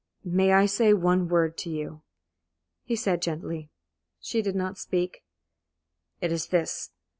"May 0.25 0.51
I 0.51 0.65
say 0.65 0.95
one 0.95 1.27
word 1.27 1.59
to 1.59 1.69
you?" 1.69 2.01
he 2.81 2.95
said, 2.95 3.21
gently. 3.21 3.69
She 4.19 4.41
did 4.41 4.55
not 4.55 4.79
speak. 4.79 5.23
"It 6.21 6.31
is 6.31 6.47
this. 6.47 6.89